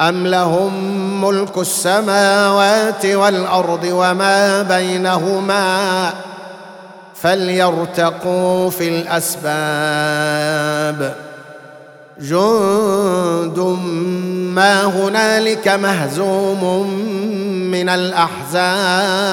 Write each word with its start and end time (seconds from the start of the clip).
أم 0.00 0.26
لهم 0.26 0.74
ملك 1.24 1.58
السماوات 1.58 3.06
والأرض 3.06 3.84
وما 3.84 4.62
بينهما 4.62 6.10
فليرتقوا 7.14 8.70
في 8.70 8.88
الأسباب 9.00 10.02
جند 12.20 13.58
ما 14.54 14.84
هنالك 14.84 15.68
مهزوم 15.68 16.90
من 17.70 17.88
الأحزاب 17.88 19.32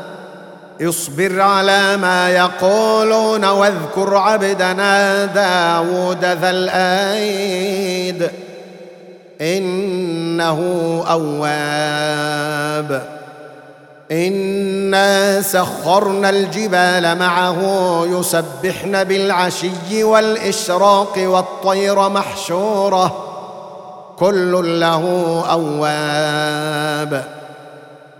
اصبر 0.81 1.41
على 1.41 1.97
ما 1.97 2.29
يقولون 2.29 3.45
واذكر 3.45 4.15
عبدنا 4.15 5.25
داود 5.25 6.25
ذا 6.25 6.49
الأيد. 6.49 8.29
إنه 9.41 10.59
أواب. 11.09 13.03
إنا 14.11 15.41
سخرنا 15.41 16.29
الجبال 16.29 17.19
معه 17.19 17.57
يسبحن 18.05 19.03
بالعشي 19.03 20.03
والإشراق 20.03 21.13
والطير 21.17 22.09
محشوره. 22.09 23.27
كل 24.19 24.79
له 24.79 25.03
أواب. 25.51 27.40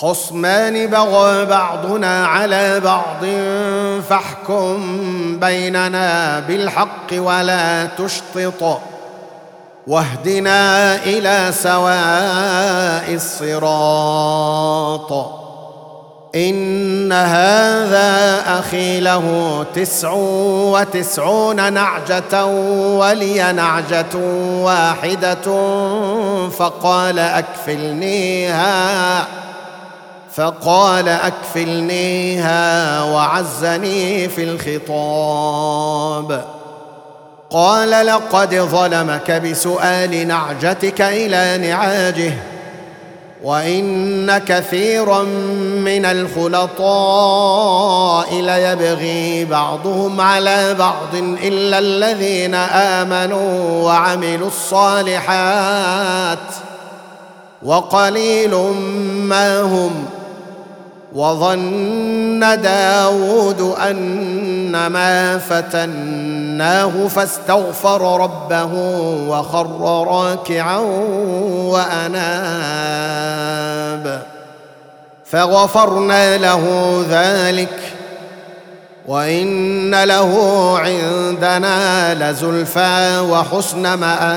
خصمان 0.00 0.86
بغى 0.86 1.44
بعضنا 1.44 2.26
على 2.26 2.80
بعض 2.80 3.24
فاحكم 4.08 4.78
بيننا 5.40 6.40
بالحق 6.40 7.12
ولا 7.12 7.86
تشطط. 7.86 8.80
واهدنا 9.86 10.94
إلى 10.96 11.50
سواء 11.52 13.14
الصراط. 13.14 15.12
إن 16.34 17.12
هذا 17.12 18.42
أخي 18.58 19.00
له 19.00 19.66
تسع 19.74 20.12
وتسعون 20.72 21.72
نعجة 21.72 22.44
ولي 22.96 23.52
نعجة 23.52 24.16
واحدة 24.60 25.68
فقال 26.48 27.18
أكفلنيها. 27.18 28.64
فقال 30.34 31.08
أكفلنيها 31.08 33.02
وعزني 33.02 34.28
في 34.28 34.44
الخطاب. 34.44 36.44
قال 37.50 38.06
لقد 38.06 38.54
ظلمك 38.54 39.30
بسؤال 39.30 40.28
نعجتك 40.28 41.00
إلى 41.00 41.68
نعاجه 41.68 42.32
وإن 43.44 44.38
كثيرا 44.38 45.22
من 45.84 46.04
الخلطاء 46.04 46.74
ليبغي 48.34 49.44
بعضهم 49.44 50.20
على 50.20 50.74
بعض 50.74 51.14
إلا 51.42 51.78
الذين 51.78 52.54
آمنوا 52.54 53.84
وعملوا 53.84 54.48
الصالحات 54.48 56.38
وقليل 57.62 58.54
ما 59.28 59.60
هم 59.60 60.04
وظن 61.14 62.60
داود 62.60 63.60
أن 63.60 64.86
ما 64.86 65.38
فتنا 65.38 66.44
ففتناه 66.54 67.08
فاستغفر 67.08 68.20
ربه 68.20 68.72
وخر 69.28 70.06
راكعا 70.08 70.78
وأناب. 71.74 73.14
فغفرنا 75.24 76.38
له 76.38 77.04
ذلك 77.10 77.78
وإن 79.06 80.04
له 80.04 80.74
عندنا 80.78 82.14
لزلفى 82.14 83.18
وحسن 83.30 83.94
مآب. 83.94 84.36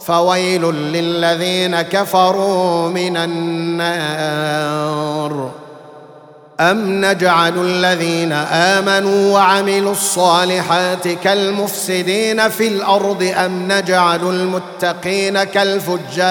فويل 0.00 0.62
للذين 0.74 1.82
كفروا 1.82 2.88
من 2.88 3.16
النار. 3.16 4.70
أم 6.60 7.04
نجعل 7.04 7.58
الذين 7.58 8.32
آمنوا 8.52 9.34
وعملوا 9.34 9.92
الصالحات 9.92 11.08
كالمفسدين 11.08 12.48
في 12.48 12.68
الأرض 12.68 13.32
أم 13.36 13.72
نجعل 13.72 14.20
المتقين 14.20 15.44
كالفجار؟ 15.44 16.30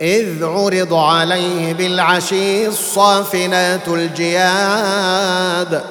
إذ 0.00 0.44
عرض 0.44 0.94
عليه 0.94 1.74
بالعشي 1.74 2.66
الصافنات 2.66 3.88
الجياد 3.88 5.82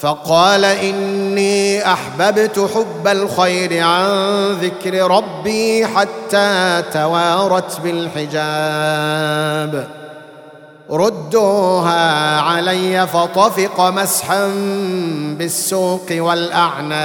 فقال 0.00 0.64
إني 0.64 1.92
أحببت 1.92 2.70
حب 2.74 3.08
الخير 3.08 3.82
عن 3.84 4.08
ذكر 4.52 5.10
ربي 5.10 5.86
حتى 5.86 6.82
توارت 6.92 7.80
بالحجاب. 7.80 8.34
ردوها 10.90 12.40
علي 12.40 13.06
فطفق 13.06 13.80
مسحا 13.80 14.46
بالسوق 15.38 16.06
والأعناق. 16.10 17.04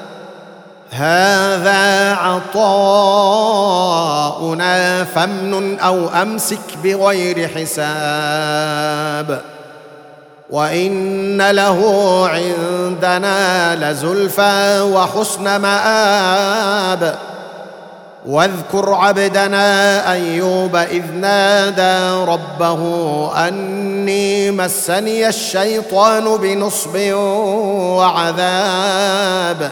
هذا 0.91 2.13
عطاؤنا 2.13 3.03
فامنن 5.03 5.79
أو 5.79 6.09
أمسك 6.09 6.59
بغير 6.83 7.47
حساب. 7.47 9.41
وإن 10.49 11.51
له 11.51 11.79
عندنا 12.29 13.75
لزلفى 13.75 14.81
وحسن 14.81 15.55
مآب. 15.55 17.15
واذكر 18.25 18.93
عبدنا 18.93 20.11
أيوب 20.11 20.75
إذ 20.75 21.11
نادى 21.11 22.31
ربه 22.31 22.81
أني 23.47 24.51
مسني 24.51 25.27
الشيطان 25.27 26.37
بنصب 26.37 27.13
وعذاب. 27.97 29.71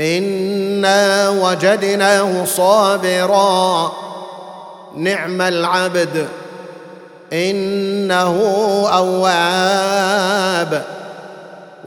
انا 0.00 1.28
وجدناه 1.28 2.44
صابرا. 2.44 3.92
نعم 4.96 5.42
العبد. 5.42 6.28
انه 7.32 8.36
اواب. 8.92 10.84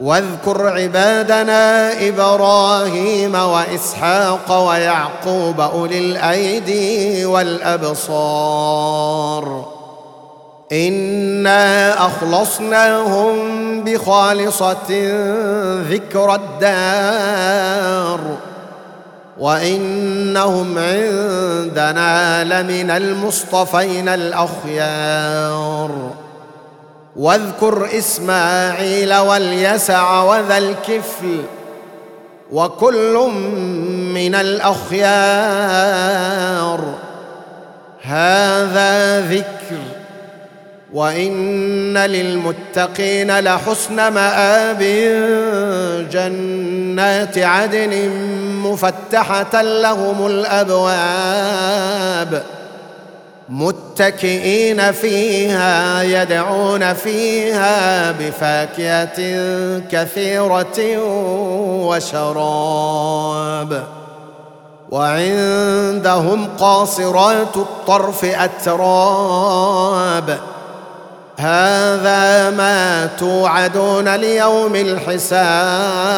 واذكر 0.02 0.68
عبادنا 0.68 1.92
إبراهيم 2.08 3.34
واسحاق 3.34 4.68
ويعقوب 4.68 5.60
اولي 5.60 5.98
الايدي 5.98 7.24
والابصار. 7.24 8.14
إنا 10.74 12.06
أخلصناهم 12.06 13.34
بخالصة 13.84 14.90
ذكر 15.90 16.34
الدار 16.34 18.20
وإنهم 19.38 20.78
عندنا 20.78 22.44
لمن 22.44 22.90
المصطفين 22.90 24.08
الأخيار. 24.08 25.90
واذكر 27.16 27.88
إسماعيل 27.98 29.14
واليسع 29.14 30.22
وذا 30.22 30.58
الكفل 30.58 31.42
وكل 32.52 33.30
من 34.14 34.34
الأخيار. 34.34 35.04
هذا 38.02 39.20
ذكر 39.20 40.03
وان 40.94 41.98
للمتقين 41.98 43.38
لحسن 43.38 44.08
ماب 44.08 44.82
جنات 46.12 47.38
عدن 47.38 48.10
مفتحه 48.64 49.62
لهم 49.62 50.26
الابواب 50.26 51.62
متكئين 53.48 54.92
فيها 54.92 56.02
يدعون 56.02 56.92
فيها 56.92 58.10
بفاكهه 58.12 59.18
كثيره 59.90 60.98
وشراب 61.86 63.82
وعندهم 64.90 66.48
قاصرات 66.58 67.56
الطرف 67.56 68.24
اتراب 68.24 69.34
هذا 71.36 72.50
ما 72.50 73.06
توعدون 73.18 74.14
ليوم 74.16 74.76
الحساب. 74.76 76.14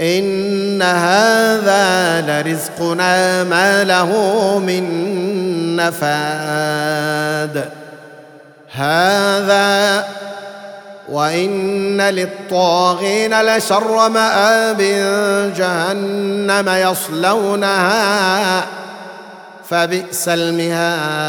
إن 0.00 0.82
هذا 0.82 2.20
لرزقنا 2.20 3.44
ما 3.44 3.84
له 3.84 4.12
من 4.58 5.76
نفاد. 5.76 7.64
هذا 8.72 10.04
وإن 11.08 12.00
للطاغين 12.00 13.42
لشر 13.42 14.08
مآب 14.08 14.78
جهنم 15.56 16.68
يصلونها 16.68 18.64
فبئس 19.70 20.28
المهاد. 20.28 21.28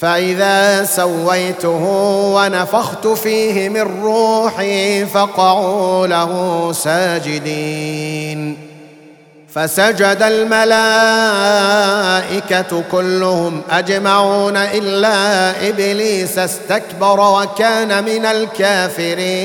فإذا 0.00 0.84
سويته 0.84 1.84
ونفخت 2.34 3.06
فيه 3.06 3.68
من 3.68 4.02
روحي 4.02 5.06
فقعوا 5.06 6.06
له 6.06 6.72
ساجدين. 6.72 8.56
فسجد 9.54 10.18
الملائكة 10.22 10.92
كلهم 12.92 13.62
أجمعون 13.70 14.56
إلا 14.56 15.68
إبليس 15.68 16.38
استكبر 16.38 17.20
وكان 17.20 18.04
من 18.04 18.24
الكافرين. 18.26 19.44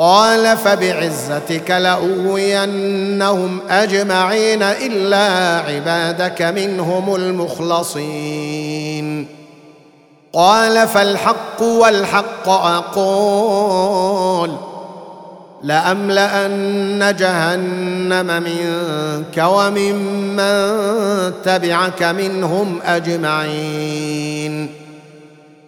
قال 0.00 0.56
فبعزتك 0.56 1.70
لأغوينهم 1.70 3.60
أجمعين 3.70 4.62
إلا 4.62 5.58
عبادك 5.68 6.42
منهم 6.42 7.14
المخلصين. 7.14 9.26
قال 10.32 10.88
فالحق 10.88 11.62
والحق 11.62 12.48
أقول 12.48 14.50
لأملأن 15.62 17.16
جهنم 17.18 18.42
منك 18.42 19.38
وممن 19.38 20.72
تبعك 21.44 22.02
منهم 22.02 22.78
أجمعين. 22.84 24.79